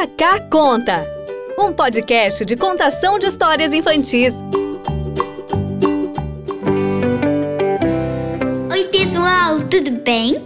Cacá 0.00 0.40
Conta, 0.40 1.06
um 1.58 1.74
podcast 1.74 2.42
de 2.46 2.56
contação 2.56 3.18
de 3.18 3.26
histórias 3.26 3.70
infantis. 3.70 4.32
Oi, 8.70 8.84
pessoal, 8.84 9.60
tudo 9.68 9.90
bem? 10.02 10.42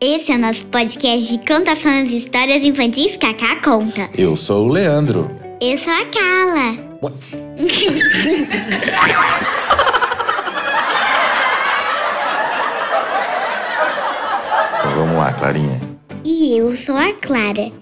Esse 0.00 0.32
é 0.32 0.36
o 0.36 0.38
nosso 0.38 0.64
podcast 0.68 1.36
de 1.36 1.46
contação 1.46 2.02
de 2.04 2.16
histórias 2.16 2.64
infantis 2.64 3.18
Cacá 3.18 3.56
Conta. 3.62 4.08
Eu 4.16 4.34
sou 4.36 4.66
o 4.66 4.72
Leandro. 4.72 5.30
Eu 5.60 5.76
sou 5.76 5.92
a 5.92 6.06
Carla. 6.06 6.78
Então 14.80 14.96
vamos 14.96 15.16
lá, 15.16 15.32
Clarinha. 15.32 15.80
E 16.24 16.56
eu 16.56 16.76
sou 16.76 16.96
a 16.96 17.12
Clara. 17.14 17.72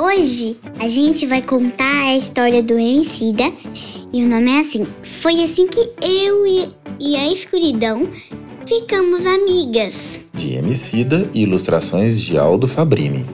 Hoje 0.00 0.56
a 0.78 0.86
gente 0.86 1.26
vai 1.26 1.42
contar 1.42 2.04
a 2.04 2.16
história 2.16 2.62
do 2.62 2.78
Emicida 2.78 3.52
e 4.12 4.22
o 4.22 4.28
nome 4.28 4.48
é 4.48 4.60
assim. 4.60 4.86
Foi 5.02 5.42
assim 5.42 5.66
que 5.66 5.80
eu 6.00 6.46
e, 6.46 6.68
e 7.00 7.16
a 7.16 7.26
escuridão 7.32 8.08
ficamos 8.64 9.26
amigas. 9.26 10.20
De 10.32 10.54
Emicida 10.54 11.28
e 11.34 11.42
ilustrações 11.42 12.20
de 12.20 12.38
Aldo 12.38 12.68
Fabrini. 12.68 13.26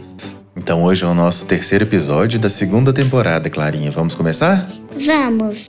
Então 0.57 0.83
hoje 0.85 1.05
é 1.05 1.07
o 1.07 1.12
nosso 1.12 1.45
terceiro 1.45 1.85
episódio 1.85 2.41
da 2.41 2.48
segunda 2.48 2.95
temporada, 2.95 3.51
Clarinha. 3.51 3.91
Vamos 3.91 4.15
começar? 4.15 4.66
Vamos! 4.93 5.69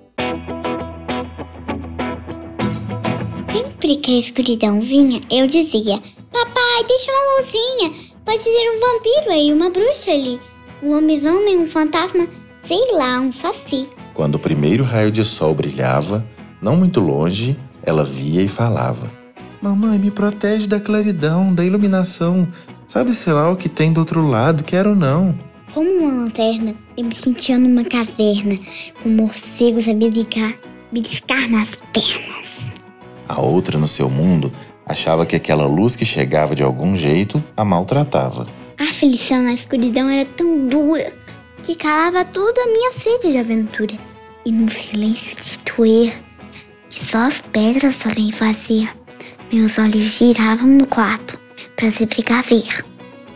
Sempre 3.51 3.97
que 3.97 4.15
a 4.15 4.19
escuridão 4.19 4.79
vinha, 4.79 5.19
eu 5.29 5.45
dizia: 5.45 5.99
Papai, 6.31 6.85
deixa 6.87 7.11
uma 7.11 7.41
luzinha. 7.41 8.15
Pode 8.23 8.41
ser 8.41 8.49
um 8.49 8.79
vampiro 8.79 9.31
aí, 9.31 9.51
uma 9.51 9.69
bruxa 9.69 10.11
ali. 10.11 10.39
Um 10.85 10.93
lobisomem, 10.93 11.57
um 11.57 11.67
fantasma, 11.67 12.27
sei 12.61 12.91
lá, 12.91 13.19
um 13.19 13.33
saci. 13.33 13.89
Quando 14.13 14.35
o 14.35 14.39
primeiro 14.39 14.83
raio 14.83 15.11
de 15.11 15.25
sol 15.25 15.55
brilhava, 15.55 16.23
não 16.61 16.75
muito 16.75 16.99
longe, 16.99 17.57
ela 17.81 18.03
via 18.03 18.43
e 18.43 18.47
falava: 18.47 19.09
Mamãe, 19.59 19.97
me 19.97 20.11
protege 20.11 20.67
da 20.67 20.79
claridão, 20.79 21.49
da 21.49 21.65
iluminação. 21.65 22.47
Sabe, 22.85 23.15
sei 23.15 23.33
lá, 23.33 23.49
o 23.51 23.55
que 23.55 23.67
tem 23.67 23.91
do 23.91 23.99
outro 23.99 24.27
lado, 24.27 24.63
quero 24.63 24.95
não. 24.95 25.35
Como 25.73 25.89
uma 25.89 26.21
lanterna, 26.21 26.75
eu 26.95 27.05
me 27.05 27.15
sentia 27.15 27.57
numa 27.57 27.83
caverna, 27.83 28.55
com 29.01 29.09
morcegos 29.09 29.87
a 29.87 29.93
beliscar, 29.95 30.53
beliscar 30.91 31.49
nas 31.49 31.69
pernas. 31.91 32.71
A 33.27 33.41
outra, 33.41 33.79
no 33.79 33.87
seu 33.87 34.07
mundo, 34.07 34.53
achava 34.85 35.25
que 35.25 35.35
aquela 35.35 35.65
luz 35.65 35.95
que 35.95 36.05
chegava 36.05 36.53
de 36.53 36.61
algum 36.61 36.93
jeito 36.93 37.43
a 37.57 37.65
maltratava. 37.65 38.45
A 38.77 38.83
aflição 38.83 39.41
na 39.41 39.53
escuridão 39.53 40.09
era 40.09 40.25
tão 40.25 40.67
dura 40.67 41.13
que 41.63 41.75
calava 41.75 42.25
toda 42.25 42.61
a 42.61 42.67
minha 42.67 42.91
sede 42.91 43.31
de 43.31 43.37
aventura. 43.37 43.95
E 44.45 44.51
no 44.51 44.69
silêncio 44.69 45.35
de 45.35 45.57
doer, 45.63 46.21
que 46.89 47.05
só 47.05 47.19
as 47.19 47.41
pedras 47.41 47.95
sabem 47.95 48.31
fazer, 48.31 48.93
meus 49.51 49.77
olhos 49.79 50.17
giravam 50.17 50.67
no 50.67 50.85
quarto 50.85 51.39
para 51.75 51.89
se 51.91 52.05
precaver. 52.05 52.85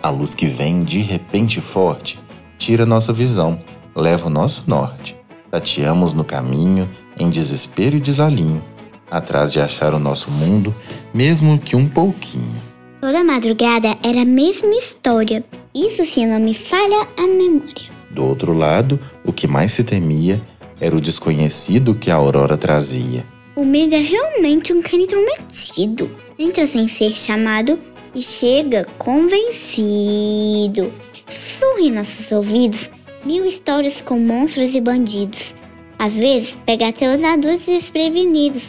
A 0.04 0.10
luz 0.10 0.36
que 0.36 0.46
vem 0.46 0.84
de 0.84 1.00
repente 1.00 1.62
forte 1.62 2.20
tira 2.58 2.86
nossa 2.86 3.14
visão, 3.14 3.58
leva 3.96 4.28
o 4.28 4.30
nosso 4.30 4.66
norte. 4.68 5.16
Tateamos 5.50 6.14
no 6.14 6.24
caminho, 6.24 6.88
em 7.18 7.30
desespero 7.30 7.96
e 7.96 8.00
desalinho, 8.00 8.64
atrás 9.10 9.52
de 9.54 9.60
achar 9.60 9.94
o 9.94 10.00
nosso 10.00 10.30
mundo, 10.30 10.76
mesmo 11.14 11.58
que 11.58 11.76
um 11.76 11.88
pouquinho. 11.88 12.69
Toda 13.02 13.24
madrugada 13.24 13.98
era 14.04 14.24
a 14.24 14.26
mesma 14.26 14.76
história, 14.76 15.42
isso 15.74 16.06
se 16.06 16.26
não 16.26 16.38
me 16.38 16.54
falha 16.54 17.08
a 17.16 17.26
memória. 17.26 17.90
Do 18.12 18.26
outro 18.26 18.52
lado, 18.52 19.00
o 19.24 19.32
que 19.32 19.48
mais 19.48 19.72
se 19.72 19.86
temia 19.86 20.42
era 20.82 20.94
o 20.94 21.00
desconhecido 21.00 21.96
que 21.96 22.12
a 22.12 22.16
aurora 22.16 22.58
trazia. 22.58 23.26
O 23.56 23.64
medo 23.64 23.96
é 23.96 24.02
realmente 24.02 24.74
um 24.74 24.82
cão 24.82 25.00
intrometido. 25.00 26.12
Entra 26.38 26.68
sem 26.68 26.90
ser 26.90 27.12
chamado 27.12 27.80
e 28.14 28.22
chega 28.22 28.86
convencido. 28.98 30.92
Sussurra 31.30 31.80
em 31.80 31.92
nossos 31.92 32.30
ouvidos 32.34 32.90
mil 33.24 33.46
histórias 33.46 34.02
com 34.02 34.20
monstros 34.20 34.76
e 34.76 34.82
bandidos. 34.82 35.56
Às 35.98 36.14
vezes 36.14 36.60
pega 36.66 36.90
até 36.90 37.16
os 37.16 37.24
adultos 37.24 37.66
desprevenidos. 37.66 38.64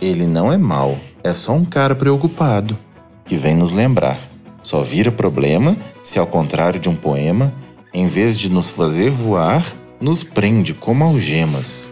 Ele 0.00 0.28
não 0.28 0.52
é 0.52 0.58
mau, 0.58 0.96
é 1.24 1.34
só 1.34 1.52
um 1.54 1.64
cara 1.64 1.96
preocupado 1.96 2.78
que 3.24 3.36
vem 3.36 3.54
nos 3.54 3.72
lembrar. 3.72 4.18
Só 4.62 4.82
vira 4.82 5.10
problema 5.10 5.76
se, 6.02 6.18
ao 6.18 6.26
contrário 6.26 6.80
de 6.80 6.88
um 6.88 6.94
poema, 6.94 7.52
em 7.92 8.06
vez 8.06 8.38
de 8.38 8.50
nos 8.50 8.70
fazer 8.70 9.10
voar, 9.10 9.64
nos 10.00 10.22
prende 10.22 10.72
como 10.74 11.04
algemas. 11.04 11.90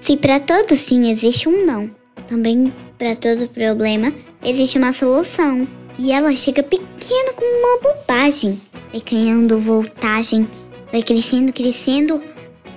Se 0.00 0.16
para 0.16 0.38
todo 0.40 0.76
sim 0.76 1.10
existe 1.10 1.48
um 1.48 1.64
não, 1.64 1.90
também 2.28 2.72
para 2.98 3.16
todo 3.16 3.48
problema 3.48 4.12
existe 4.44 4.78
uma 4.78 4.92
solução. 4.92 5.66
E 5.98 6.12
ela 6.12 6.34
chega 6.34 6.62
pequena 6.62 7.32
como 7.34 7.48
uma 7.48 7.80
bobagem, 7.80 8.60
vai 8.90 9.00
ganhando 9.00 9.58
voltagem, 9.58 10.48
vai 10.90 11.02
crescendo, 11.02 11.52
crescendo. 11.52 12.22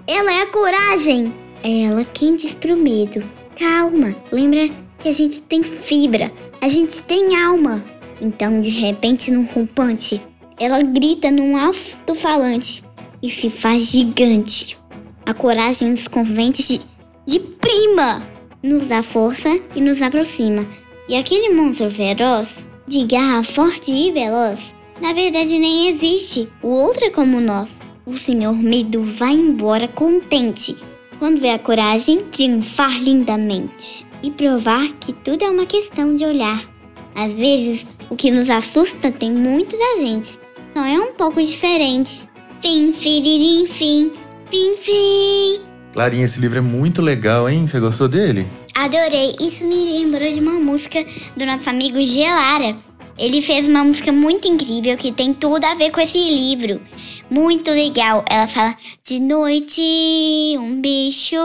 Ela 0.06 0.32
é 0.32 0.42
a 0.44 0.48
coragem. 0.48 1.34
É 1.64 1.86
ela 1.86 2.06
quem 2.06 2.36
diz 2.36 2.54
pro 2.54 2.78
medo: 2.78 3.24
calma, 3.58 4.16
lembra 4.32 4.70
que 5.00 5.10
a 5.10 5.12
gente 5.12 5.42
tem 5.42 5.64
fibra, 5.64 6.32
a 6.62 6.68
gente 6.68 7.02
tem 7.04 7.36
alma. 7.36 7.84
Então, 8.22 8.60
de 8.60 8.70
repente, 8.70 9.32
num 9.32 9.46
rompante, 9.46 10.22
ela 10.60 10.82
grita 10.82 11.30
num 11.30 11.56
alto-falante 11.56 12.84
e 13.22 13.30
se 13.30 13.50
faz 13.50 13.92
gigante. 13.92 14.78
A 15.26 15.34
coragem 15.34 15.92
nos 15.92 16.06
de, 16.68 16.82
de 17.26 17.40
prima, 17.40 18.26
nos 18.64 18.88
dá 18.88 19.04
força 19.04 19.60
e 19.76 19.82
nos 19.82 20.02
aproxima. 20.02 20.68
E 21.08 21.16
aquele 21.16 21.54
monstro 21.54 21.92
feroz, 21.92 22.50
de 22.88 23.06
garra 23.06 23.44
forte 23.44 23.92
e 23.92 24.12
veloz, 24.12 24.60
na 25.02 25.14
verdade 25.14 25.60
nem 25.60 25.90
existe. 25.90 26.50
O 26.64 26.70
outro 26.70 27.06
é 27.06 27.10
como 27.10 27.40
nós. 27.40 27.70
O 28.06 28.18
senhor 28.18 28.54
medo 28.54 29.02
vai 29.02 29.34
embora 29.34 29.88
contente 29.88 30.76
quando 31.20 31.42
vê 31.42 31.50
a 31.50 31.60
coragem 31.60 32.20
triunfar 32.32 33.02
lindamente 33.02 34.07
e 34.22 34.32
provar 34.32 34.88
que 35.00 35.14
tudo 35.14 35.44
é 35.44 35.50
uma 35.50 35.66
questão 35.66 36.16
de 36.16 36.26
olhar. 36.26 36.64
Às 37.16 37.32
vezes, 37.34 37.86
o 38.10 38.16
que 38.16 38.32
nos 38.32 38.50
assusta 38.50 39.12
tem 39.12 39.32
muito 39.32 39.78
da 39.78 40.02
gente, 40.02 40.38
só 40.74 40.86
é 40.86 41.00
um 41.00 41.14
pouco 41.14 41.42
diferente. 41.42 42.30
Fim, 42.62 42.94
firirim, 42.94 43.66
fim, 43.68 44.12
fim, 44.50 44.76
fim. 44.78 45.62
Clarinha, 45.94 46.26
esse 46.26 46.40
livro 46.40 46.60
é 46.60 46.62
muito 46.62 47.02
legal, 47.02 47.50
hein? 47.50 47.66
Você 47.68 47.80
gostou 47.80 48.08
dele? 48.08 48.48
Adorei, 48.76 49.36
isso 49.42 49.64
me 49.64 49.98
lembrou 49.98 50.32
de 50.32 50.40
uma 50.40 50.60
música 50.60 51.04
do 51.36 51.46
nosso 51.46 51.70
amigo 51.70 52.00
Gelara. 52.00 52.78
Ele 53.18 53.42
fez 53.42 53.68
uma 53.68 53.84
música 53.84 54.12
muito 54.12 54.48
incrível 54.48 54.96
que 54.96 55.12
tem 55.12 55.34
tudo 55.34 55.66
a 55.66 55.74
ver 55.74 55.90
com 55.90 56.00
esse 56.00 56.20
livro. 56.20 56.80
Muito 57.30 57.72
legal. 57.72 58.24
Ela 58.30 58.48
fala 58.48 58.76
de 59.04 59.20
noite, 59.20 59.82
um 60.60 60.80
bicho. 60.80 61.36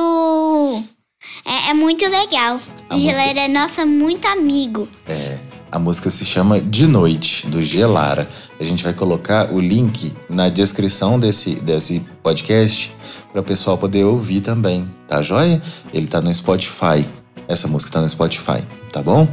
É, 1.44 1.70
é 1.70 1.74
muito 1.74 2.04
legal. 2.08 2.60
A 2.88 2.94
o 2.96 2.98
música- 2.98 3.14
Gelara 3.22 3.40
é 3.40 3.48
nosso 3.48 3.86
muito 3.86 4.26
amigo. 4.26 4.88
É. 5.06 5.38
A 5.70 5.78
música 5.78 6.10
se 6.10 6.22
chama 6.24 6.60
De 6.60 6.86
Noite, 6.86 7.46
do 7.46 7.62
Gelara. 7.62 8.28
A 8.60 8.64
gente 8.64 8.84
vai 8.84 8.92
colocar 8.92 9.50
o 9.50 9.58
link 9.58 10.12
na 10.28 10.50
descrição 10.50 11.18
desse, 11.18 11.54
desse 11.54 12.00
podcast 12.22 12.94
para 13.32 13.40
o 13.40 13.44
pessoal 13.44 13.78
poder 13.78 14.04
ouvir 14.04 14.42
também, 14.42 14.84
tá 15.08 15.22
joia? 15.22 15.62
Ele 15.94 16.06
tá 16.06 16.20
no 16.20 16.32
Spotify. 16.34 17.06
Essa 17.48 17.66
música 17.68 17.90
tá 17.90 18.02
no 18.02 18.08
Spotify, 18.10 18.62
tá 18.92 19.00
bom? 19.02 19.26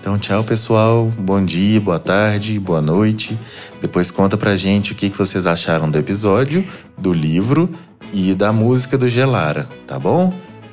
Então, 0.00 0.18
tchau, 0.18 0.42
pessoal. 0.42 1.10
Bom 1.18 1.44
dia, 1.44 1.78
boa 1.78 1.98
tarde, 1.98 2.58
boa 2.58 2.80
noite. 2.80 3.38
Depois 3.80 4.10
conta 4.10 4.36
pra 4.38 4.56
gente 4.56 4.92
o 4.92 4.94
que, 4.94 5.10
que 5.10 5.18
vocês 5.18 5.46
acharam 5.46 5.90
do 5.90 5.98
episódio, 5.98 6.66
do 6.96 7.12
livro 7.12 7.70
e 8.14 8.34
da 8.34 8.50
música 8.50 8.96
do 8.96 9.08
Gelara, 9.10 9.68
tá 9.86 9.98
bom? 9.98 10.32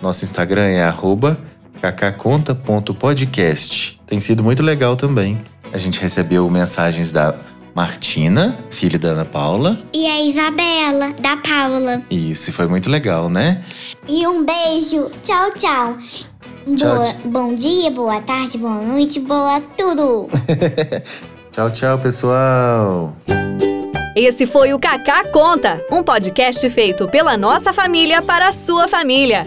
Nosso 0.02 0.24
Instagram 0.24 0.64
é 0.64 0.82
arroba 0.82 1.38
cacaconta.podcast. 1.80 4.00
Tem 4.06 4.20
sido 4.20 4.42
muito 4.42 4.62
legal 4.62 4.96
também. 4.96 5.38
A 5.72 5.78
gente 5.78 6.00
recebeu 6.00 6.50
mensagens 6.50 7.12
da 7.12 7.34
Martina, 7.74 8.58
filha 8.70 8.98
da 8.98 9.10
Ana 9.10 9.24
Paula. 9.24 9.80
E 9.92 10.06
a 10.06 10.20
Isabela, 10.22 11.12
da 11.20 11.36
Paula. 11.36 12.02
Isso 12.10 12.52
foi 12.52 12.66
muito 12.66 12.90
legal, 12.90 13.30
né? 13.30 13.62
E 14.08 14.26
um 14.26 14.44
beijo. 14.44 15.08
Tchau, 15.22 15.52
tchau. 15.56 15.96
Tchau, 16.76 16.94
Boa- 16.96 17.14
bom 17.24 17.54
dia, 17.54 17.90
boa 17.90 18.20
tarde, 18.20 18.58
boa 18.58 18.80
noite, 18.80 19.18
boa 19.20 19.60
tudo. 19.76 20.28
Tchau, 21.52 21.70
tchau, 21.70 21.98
pessoal. 21.98 23.12
Esse 24.14 24.46
foi 24.46 24.72
o 24.72 24.78
Cacá 24.78 25.24
Conta, 25.24 25.84
um 25.90 26.02
podcast 26.02 26.68
feito 26.70 27.08
pela 27.08 27.36
nossa 27.36 27.72
família 27.72 28.22
para 28.22 28.48
a 28.48 28.52
sua 28.52 28.86
família. 28.86 29.44